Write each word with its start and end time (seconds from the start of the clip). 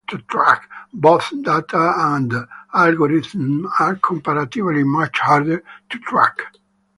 Both 0.93 1.29
data 1.43 1.93
and 1.95 2.33
algorithms 2.73 3.69
are 3.79 3.97
comparatively 3.97 4.83
much 4.83 5.19
harder 5.19 5.63
to 5.91 5.99
track. 5.99 6.39